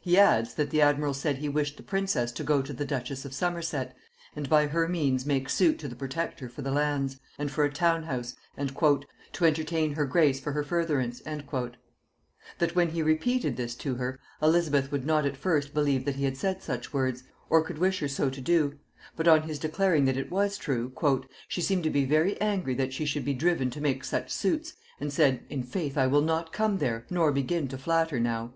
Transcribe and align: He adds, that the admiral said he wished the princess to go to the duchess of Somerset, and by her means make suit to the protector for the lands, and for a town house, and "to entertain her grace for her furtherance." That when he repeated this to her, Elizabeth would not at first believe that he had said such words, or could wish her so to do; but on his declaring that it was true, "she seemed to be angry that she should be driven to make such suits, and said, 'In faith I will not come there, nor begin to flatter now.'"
He 0.00 0.18
adds, 0.18 0.54
that 0.54 0.70
the 0.70 0.80
admiral 0.82 1.14
said 1.14 1.38
he 1.38 1.48
wished 1.48 1.76
the 1.76 1.84
princess 1.84 2.32
to 2.32 2.42
go 2.42 2.62
to 2.62 2.72
the 2.72 2.84
duchess 2.84 3.24
of 3.24 3.32
Somerset, 3.32 3.94
and 4.34 4.48
by 4.48 4.66
her 4.66 4.88
means 4.88 5.24
make 5.24 5.48
suit 5.48 5.78
to 5.78 5.86
the 5.86 5.94
protector 5.94 6.48
for 6.48 6.62
the 6.62 6.72
lands, 6.72 7.18
and 7.38 7.48
for 7.48 7.62
a 7.62 7.70
town 7.72 8.02
house, 8.02 8.34
and 8.56 8.76
"to 9.32 9.44
entertain 9.44 9.92
her 9.92 10.04
grace 10.04 10.40
for 10.40 10.50
her 10.50 10.64
furtherance." 10.64 11.20
That 11.22 12.74
when 12.74 12.88
he 12.90 13.04
repeated 13.04 13.56
this 13.56 13.76
to 13.76 13.94
her, 13.94 14.18
Elizabeth 14.42 14.90
would 14.90 15.06
not 15.06 15.24
at 15.24 15.36
first 15.36 15.72
believe 15.72 16.06
that 16.06 16.16
he 16.16 16.24
had 16.24 16.36
said 16.36 16.60
such 16.60 16.92
words, 16.92 17.22
or 17.48 17.62
could 17.62 17.78
wish 17.78 18.00
her 18.00 18.08
so 18.08 18.30
to 18.30 18.40
do; 18.40 18.80
but 19.14 19.28
on 19.28 19.42
his 19.44 19.60
declaring 19.60 20.06
that 20.06 20.16
it 20.16 20.28
was 20.32 20.58
true, 20.58 20.92
"she 21.46 21.60
seemed 21.62 21.84
to 21.84 21.88
be 21.88 22.10
angry 22.40 22.74
that 22.74 22.92
she 22.92 23.04
should 23.06 23.24
be 23.24 23.32
driven 23.32 23.70
to 23.70 23.80
make 23.80 24.02
such 24.02 24.32
suits, 24.32 24.72
and 24.98 25.12
said, 25.12 25.44
'In 25.48 25.62
faith 25.62 25.96
I 25.96 26.08
will 26.08 26.20
not 26.22 26.52
come 26.52 26.78
there, 26.78 27.06
nor 27.08 27.30
begin 27.30 27.68
to 27.68 27.78
flatter 27.78 28.18
now.'" 28.18 28.50